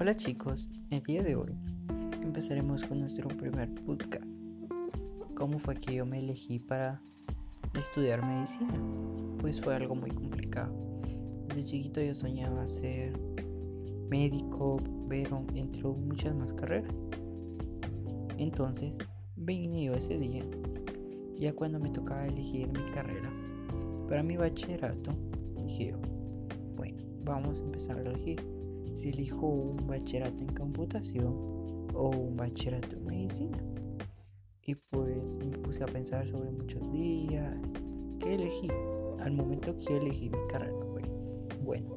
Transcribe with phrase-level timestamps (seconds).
[0.00, 1.52] Hola chicos, el día de hoy
[2.22, 4.42] empezaremos con nuestro primer podcast.
[5.34, 7.02] ¿Cómo fue que yo me elegí para
[7.78, 8.72] estudiar medicina?
[9.42, 10.72] Pues fue algo muy complicado.
[11.48, 13.12] Desde chiquito yo soñaba ser
[14.08, 16.94] médico, pero entre muchas más carreras.
[18.38, 18.96] Entonces
[19.36, 20.44] vine yo ese día,
[21.36, 23.30] ya cuando me tocaba elegir mi carrera
[24.08, 25.10] para mi bachillerato,
[25.62, 25.98] dije yo,
[26.74, 28.59] bueno, vamos a empezar a elegir
[28.94, 31.34] si elijo un bachillerato en computación
[31.94, 33.58] o un bachillerato en medicina.
[34.66, 37.72] Y pues me puse a pensar sobre muchos días,
[38.20, 38.68] ¿qué elegí?
[39.20, 41.02] Al momento que elegí mi carrera fue,
[41.64, 41.94] bueno,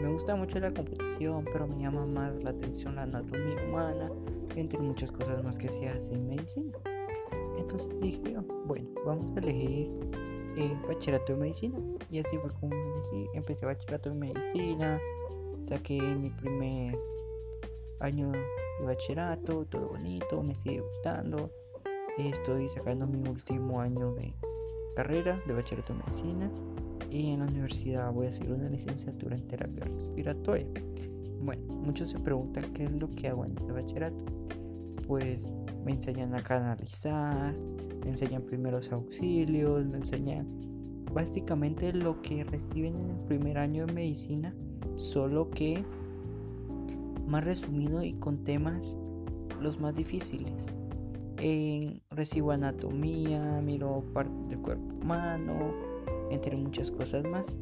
[0.00, 4.10] me gusta mucho la computación, pero me llama más la atención la anatomía humana,
[4.56, 6.78] entre muchas cosas más que se hace en medicina.
[7.58, 9.90] Entonces dije bueno, vamos a elegir
[10.56, 11.78] eh, bachillerato de medicina.
[12.10, 13.28] Y así fue como elegí.
[13.34, 15.00] Empecé bachillerato de medicina,
[15.60, 16.98] saqué mi primer
[18.00, 21.50] año de bachillerato, todo bonito, me sigue gustando.
[22.18, 24.34] Estoy sacando mi último año de
[24.96, 26.50] carrera de bachillerato de medicina
[27.10, 30.66] y en la universidad voy a hacer una licenciatura en terapia respiratoria.
[31.40, 34.24] Bueno, muchos se preguntan qué es lo que hago en ese bachillerato.
[35.06, 35.48] Pues
[35.84, 37.56] me enseñan a canalizar,
[38.02, 40.46] me enseñan primeros auxilios, me enseñan
[41.12, 44.54] básicamente lo que reciben en el primer año de medicina,
[44.98, 45.82] solo que
[47.26, 48.96] más resumido y con temas
[49.60, 50.66] los más difíciles.
[51.38, 55.72] En, recibo anatomía, miro parte del cuerpo humano,
[56.30, 57.58] entre muchas cosas más.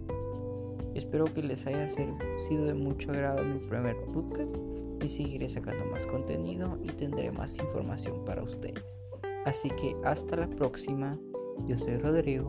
[0.95, 4.57] Espero que les haya sido de mucho agrado mi primer podcast
[5.03, 8.99] y seguiré sacando más contenido y tendré más información para ustedes.
[9.45, 11.19] Así que hasta la próxima.
[11.67, 12.49] Yo soy Rodrigo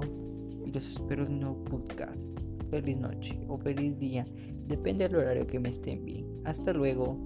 [0.66, 2.18] y los espero en un nuevo podcast.
[2.70, 4.26] Feliz noche o feliz día,
[4.68, 6.26] depende del horario que me estén bien.
[6.44, 7.18] Hasta luego.